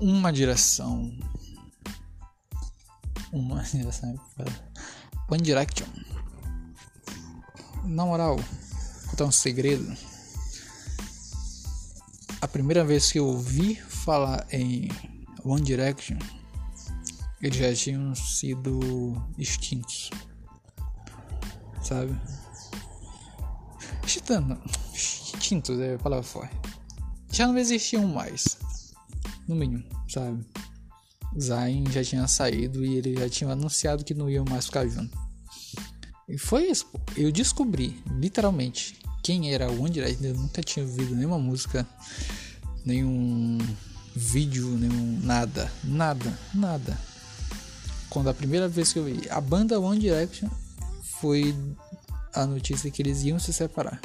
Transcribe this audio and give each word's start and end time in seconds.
uma 0.00 0.32
direção. 0.32 1.12
Uma 3.32 3.62
direção. 3.70 4.18
One 5.28 5.42
Direction. 5.42 5.86
Na 7.84 8.04
moral, 8.04 8.36
contar 9.10 9.26
um 9.26 9.32
segredo. 9.32 9.96
A 12.40 12.48
primeira 12.48 12.84
vez 12.84 13.12
que 13.12 13.18
eu 13.18 13.26
ouvi 13.26 13.74
falar 13.76 14.46
em 14.50 14.88
One 15.44 15.62
Direction, 15.62 16.18
eles 17.40 17.58
já 17.58 17.74
tinham 17.74 18.14
sido 18.14 19.22
extintos. 19.38 20.10
Sabe? 21.82 22.18
Extintos 24.94 25.78
é 25.80 25.94
a 25.94 25.98
palavra 25.98 26.24
forte. 26.24 26.54
Já 27.30 27.46
não 27.46 27.56
existiam 27.56 28.06
mais. 28.06 28.58
No 29.50 29.56
mínimo, 29.56 29.82
sabe? 30.08 30.46
Zayn 31.36 31.90
já 31.90 32.04
tinha 32.04 32.28
saído 32.28 32.84
e 32.84 32.94
ele 32.94 33.16
já 33.16 33.28
tinha 33.28 33.50
anunciado 33.50 34.04
que 34.04 34.14
não 34.14 34.30
iam 34.30 34.44
mais 34.48 34.66
ficar 34.66 34.86
junto. 34.86 35.18
E 36.28 36.38
foi 36.38 36.70
isso, 36.70 36.86
pô. 36.86 37.00
Eu 37.16 37.32
descobri, 37.32 38.00
literalmente, 38.12 38.96
quem 39.24 39.52
era 39.52 39.68
o 39.68 39.82
One 39.82 39.90
Direction. 39.90 40.24
Eu 40.24 40.34
nunca 40.34 40.62
tinha 40.62 40.86
ouvido 40.86 41.16
nenhuma 41.16 41.36
música, 41.36 41.84
nenhum 42.86 43.58
vídeo, 44.14 44.68
nenhum 44.68 45.18
nada, 45.24 45.68
nada, 45.82 46.38
nada. 46.54 46.96
Quando 48.08 48.30
a 48.30 48.34
primeira 48.34 48.68
vez 48.68 48.92
que 48.92 49.00
eu 49.00 49.04
vi 49.04 49.28
a 49.30 49.40
banda 49.40 49.80
One 49.80 49.98
Direction 49.98 50.48
foi 51.20 51.52
a 52.32 52.46
notícia 52.46 52.88
que 52.88 53.02
eles 53.02 53.24
iam 53.24 53.40
se 53.40 53.52
separar. 53.52 54.00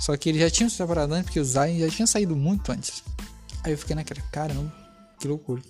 Só 0.00 0.16
que 0.16 0.30
eles 0.30 0.40
já 0.40 0.50
tinham 0.50 0.68
se 0.68 0.74
separado 0.74 1.14
antes 1.14 1.26
porque 1.26 1.38
o 1.38 1.44
Zayn 1.44 1.78
já 1.78 1.88
tinha 1.88 2.08
saído 2.08 2.34
muito 2.34 2.72
antes. 2.72 3.04
Aí 3.64 3.72
eu 3.72 3.78
fiquei 3.78 3.96
naquela, 3.96 4.20
caramba, 4.30 4.72
que 5.18 5.26
loucura. 5.26 5.62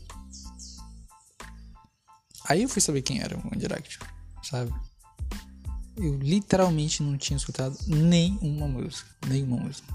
Aí 2.47 2.63
eu 2.63 2.69
fui 2.69 2.83
saber 2.83 3.03
quem 3.03 3.21
era 3.21 3.39
o 3.39 3.41
One 3.41 3.57
Direction, 3.57 4.05
sabe? 4.43 4.75
Eu 5.97 6.19
literalmente 6.19 7.03
não 7.05 7.17
tinha 7.17 7.37
escutado 7.37 7.79
nenhuma 7.87 8.67
música, 8.67 9.09
nenhuma 9.29 9.57
música. 9.59 9.87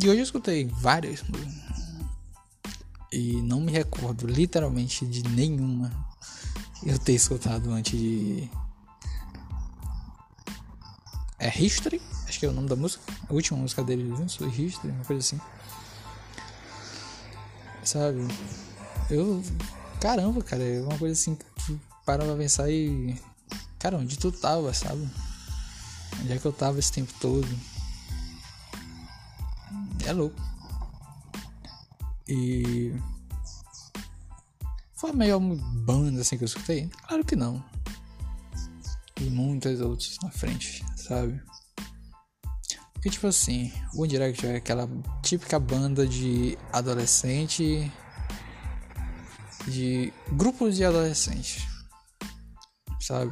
E 0.00 0.08
hoje 0.08 0.20
eu 0.20 0.24
escutei 0.24 0.66
várias 0.66 1.22
músicas. 1.22 1.74
E 3.12 3.42
não 3.42 3.60
me 3.60 3.72
recordo 3.72 4.26
literalmente 4.26 5.04
de 5.06 5.22
nenhuma 5.28 5.90
eu 6.84 6.98
ter 6.98 7.14
escutado 7.14 7.70
antes 7.72 7.98
de. 7.98 8.48
É 11.38 11.48
History? 11.60 12.00
Acho 12.28 12.38
que 12.38 12.46
é 12.46 12.48
o 12.48 12.52
nome 12.52 12.68
da 12.68 12.76
música. 12.76 13.02
A 13.28 13.32
última 13.32 13.58
música 13.58 13.82
dele 13.82 14.12
History, 14.12 14.92
uma 14.92 15.04
coisa 15.04 15.20
assim. 15.20 15.40
Sabe? 17.84 18.26
Eu. 19.10 19.42
Caramba, 20.00 20.42
cara, 20.42 20.62
é 20.62 20.80
uma 20.80 20.98
coisa 20.98 21.12
assim 21.12 21.34
que 21.34 21.78
para 22.04 22.24
pra 22.24 22.36
pensar 22.36 22.70
e. 22.70 23.18
Cara, 23.78 23.98
onde 23.98 24.18
tu 24.18 24.32
tava, 24.32 24.72
sabe? 24.72 25.08
Onde 26.20 26.32
é 26.32 26.38
que 26.38 26.46
eu 26.46 26.52
tava 26.52 26.78
esse 26.78 26.92
tempo 26.92 27.12
todo? 27.20 27.48
É 30.04 30.12
louco. 30.12 30.40
E. 32.28 32.92
Foi 34.94 35.10
a 35.10 35.14
melhor 35.14 35.40
banda 35.40 36.20
assim 36.20 36.38
que 36.38 36.44
eu 36.44 36.46
escutei? 36.46 36.88
Claro 37.06 37.24
que 37.24 37.36
não. 37.36 37.62
E 39.20 39.24
muitas 39.24 39.80
outras 39.80 40.18
na 40.22 40.30
frente, 40.30 40.84
sabe? 40.96 41.40
Porque, 43.04 43.16
tipo 43.16 43.26
assim, 43.26 43.70
o 43.92 44.00
One 44.00 44.08
Direction 44.08 44.48
é 44.48 44.56
aquela 44.56 44.88
típica 45.22 45.60
banda 45.60 46.06
de 46.06 46.56
adolescente. 46.72 47.92
De 49.68 50.10
grupos 50.32 50.76
de 50.76 50.86
adolescentes. 50.86 51.66
Sabe? 52.98 53.30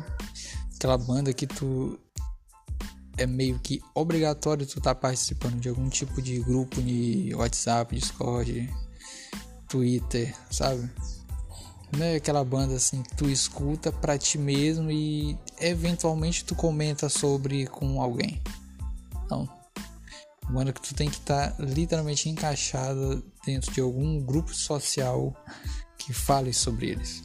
Aquela 0.76 0.98
banda 0.98 1.32
que 1.32 1.46
tu 1.46 1.98
é 3.16 3.26
meio 3.26 3.58
que 3.60 3.80
obrigatório 3.94 4.66
tu 4.66 4.78
tá 4.78 4.94
participando 4.94 5.58
de 5.58 5.70
algum 5.70 5.88
tipo 5.88 6.20
de 6.20 6.38
grupo 6.41 6.82
de 6.82 7.34
WhatsApp, 7.34 7.96
Discord, 7.96 8.69
Twitter, 9.70 10.36
sabe? 10.50 10.86
Não 11.96 12.04
é 12.04 12.16
aquela 12.16 12.44
banda 12.44 12.75
assim 12.75 13.02
que 13.02 13.16
tu 13.16 13.26
escuta 13.26 13.91
pra 13.91 14.19
ti 14.19 14.36
mesmo 14.36 14.91
e 14.91 15.34
eventualmente 15.58 16.44
tu 16.44 16.54
comenta 16.54 17.08
sobre 17.08 17.66
com 17.69 18.02
alguém. 18.02 18.38
Não. 19.30 19.61
Banda 20.50 20.72
que 20.72 20.82
tu 20.82 20.94
tem 20.94 21.08
que 21.08 21.16
estar 21.16 21.53
tá 21.53 21.62
literalmente 21.62 22.28
encaixada 22.28 23.22
dentro 23.44 23.72
de 23.72 23.80
algum 23.80 24.20
grupo 24.25 24.54
social 24.54 25.34
que 25.98 26.12
fale 26.12 26.53
sobre 26.53 26.91
eles. 26.91 27.22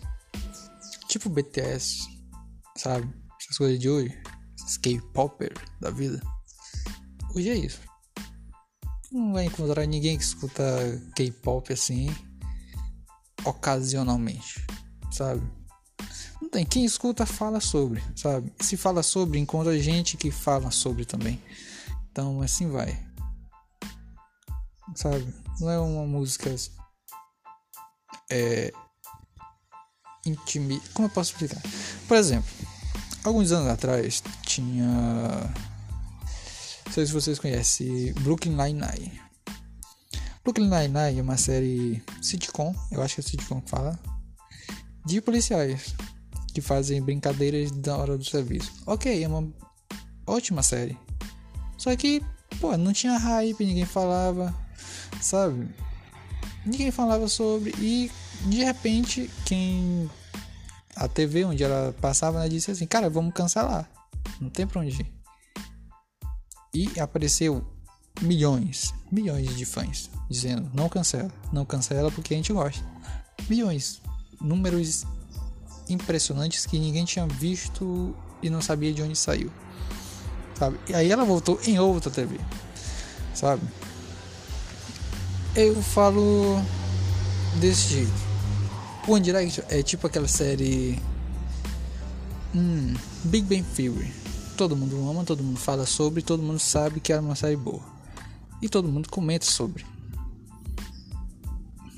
Tipo 1.08 1.30
BTS, 1.30 2.08
sabe? 2.76 3.12
Essas 3.42 3.58
coisas 3.58 3.80
de 3.80 3.90
hoje 3.90 4.18
K-popper 4.82 5.54
da 5.80 5.90
vida. 5.90 6.22
Hoje 7.34 7.50
é 7.50 7.56
isso. 7.56 7.80
Não 9.12 9.34
vai 9.34 9.46
encontrar 9.46 9.86
ninguém 9.86 10.18
que 10.18 10.24
escuta 10.24 10.64
K-pop 11.16 11.72
assim 11.72 12.14
ocasionalmente, 13.46 14.66
sabe? 15.12 15.42
Não 16.42 16.50
tem. 16.50 16.66
Quem 16.66 16.84
escuta 16.84 17.26
fala 17.26 17.62
sobre, 17.62 18.04
sabe? 18.16 18.52
Se 18.60 18.76
fala 18.76 19.02
sobre, 19.02 19.40
encontra 19.40 19.80
gente 19.80 20.18
que 20.18 20.30
fala 20.30 20.72
sobre 20.72 21.06
também. 21.06 21.42
Então 22.18 22.42
assim 22.42 22.68
vai. 22.68 22.98
Sabe? 24.96 25.32
Não 25.60 25.70
é 25.70 25.78
uma 25.78 26.04
música 26.04 26.50
é 28.32 28.74
intimi... 30.26 30.82
Como 30.96 31.08
eu 31.08 31.12
posso 31.12 31.34
explicar? 31.34 31.62
Por 32.08 32.18
exemplo, 32.18 32.50
alguns 33.24 33.52
anos 33.52 33.70
atrás 33.70 34.24
tinha. 34.42 34.88
Não 36.88 36.92
sei 36.92 37.06
se 37.06 37.14
vocês 37.14 37.38
conhecem 37.38 38.12
Brooklyn 38.14 38.56
Nine-Nine. 38.56 39.22
Brooklyn 40.44 40.72
Nine-Nine 40.72 41.20
é 41.20 41.22
uma 41.22 41.38
série 41.38 42.04
sitcom, 42.20 42.74
eu 42.92 43.04
acho 43.04 43.14
que 43.14 43.22
é 43.22 43.24
sitcom 43.24 43.62
que 43.62 43.70
fala, 43.70 44.00
de 45.06 45.22
policiais 45.22 45.94
que 46.52 46.62
fazem 46.62 47.00
brincadeiras 47.00 47.70
da 47.74 47.96
hora 47.96 48.18
do 48.18 48.26
serviço. 48.26 48.74
Ok, 48.88 49.24
é 49.24 49.28
uma 49.28 49.48
ótima 50.26 50.64
série. 50.64 50.98
Só 51.78 51.96
que, 51.96 52.22
pô, 52.60 52.76
não 52.76 52.92
tinha 52.92 53.18
hype, 53.18 53.66
ninguém 53.66 53.86
falava, 53.86 54.54
sabe? 55.22 55.68
Ninguém 56.66 56.92
falava 56.92 57.28
sobre 57.28 57.74
e 57.80 58.12
de 58.46 58.64
repente 58.64 59.30
quem 59.46 60.10
a 60.96 61.08
TV 61.08 61.46
onde 61.46 61.64
ela 61.64 61.94
passava, 62.02 62.40
ela 62.40 62.50
disse 62.50 62.72
assim: 62.72 62.86
Cara, 62.86 63.10
vamos 63.10 63.34
cancelar. 63.34 63.90
Não 64.42 64.50
tem 64.50 64.66
pra 64.66 64.82
onde 64.82 65.02
ir. 65.02 65.14
E 66.74 67.00
apareceu 67.00 67.66
milhões, 68.22 68.94
milhões 69.12 69.56
de 69.56 69.66
fãs 69.66 70.10
dizendo: 70.30 70.70
Não 70.74 70.90
cancela, 70.90 71.32
não 71.52 71.66
cancela 71.66 72.12
porque 72.12 72.34
a 72.34 72.38
gente 72.38 72.52
gosta. 72.52 72.84
Milhões, 73.50 74.02
números 74.42 75.06
impressionantes 75.88 76.66
que 76.66 76.80
ninguém 76.80 77.06
tinha 77.06 77.26
visto 77.28 78.16
e 78.42 78.50
não 78.50 78.62
sabia 78.62 78.94
de 78.94 79.02
onde 79.02 79.16
saiu. 79.16 79.52
Sabe? 80.58 80.80
E 80.88 80.94
aí 80.96 81.12
ela 81.12 81.24
voltou 81.24 81.60
em 81.66 81.78
outra 81.80 82.10
TV. 82.10 82.40
Sabe? 83.36 83.62
Eu 85.56 85.80
falo 85.82 86.60
desse 87.60 87.90
jeito. 87.90 88.28
One 89.08 89.24
Direction 89.24 89.64
é 89.70 89.84
tipo 89.84 90.08
aquela 90.08 90.28
série. 90.28 91.00
Hum, 92.56 92.96
Big 93.26 93.46
Bang 93.48 93.64
Theory. 93.76 94.12
Todo 94.58 94.76
mundo 94.76 94.98
ama, 95.08 95.24
todo 95.24 95.44
mundo 95.44 95.60
fala 95.60 95.86
sobre, 95.86 96.24
todo 96.24 96.42
mundo 96.42 96.60
sabe 96.60 97.00
que 97.00 97.14
é 97.14 97.20
uma 97.20 97.36
série 97.36 97.56
boa. 97.56 97.82
E 98.60 98.68
todo 98.68 98.88
mundo 98.88 99.08
comenta 99.10 99.46
sobre. 99.46 99.86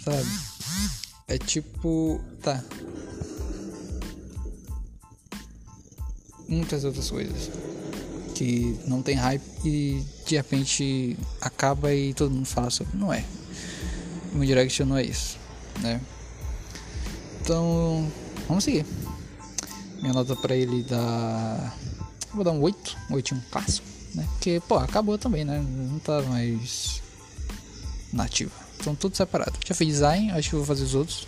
Sabe? 0.04 0.28
É 1.30 1.38
tipo. 1.38 2.20
Tá. 2.42 2.62
Muitas 6.50 6.84
outras 6.84 7.10
coisas. 7.10 7.50
Que 8.40 8.80
não 8.88 9.02
tem 9.02 9.16
hype 9.16 9.44
e 9.66 10.02
de 10.26 10.38
repente 10.38 11.18
acaba 11.42 11.94
e 11.94 12.14
todo 12.14 12.32
mundo 12.32 12.46
fala 12.46 12.70
sobre. 12.70 12.98
Não 12.98 13.12
é. 13.12 13.26
One 14.34 14.48
Direction 14.48 14.86
não 14.86 14.96
é 14.96 15.04
isso, 15.04 15.38
né? 15.82 16.00
Então, 17.42 18.10
vamos 18.48 18.64
seguir. 18.64 18.86
Minha 20.02 20.14
nota 20.14 20.38
para 20.38 20.56
ele 20.56 20.84
dá. 20.84 21.74
Vou 22.34 22.46
dar 22.46 22.52
um 22.52 22.62
8, 22.62 22.98
um 23.10 23.16
8 23.16 23.36
um 23.36 23.42
clássico, 23.52 23.86
né? 24.16 24.26
Porque, 24.32 24.62
pô, 24.70 24.78
acabou 24.78 25.18
também, 25.18 25.44
né? 25.44 25.60
Não 25.60 26.00
tá 26.00 26.22
mais 26.22 27.02
nativa. 28.14 28.52
Estão 28.78 28.96
tudo 28.96 29.18
separado. 29.18 29.60
Já 29.66 29.76
fiz 29.76 29.90
design, 29.90 30.32
acho 30.32 30.52
que 30.52 30.56
vou 30.56 30.66
fazer 30.66 30.86
os 30.86 30.96
outros. 30.96 31.28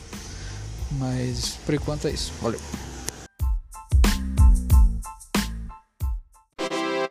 Mas 0.91 1.57
por 1.65 1.75
enquanto 1.75 2.07
é 2.07 2.11
isso. 2.11 2.31
Valeu. 2.41 2.61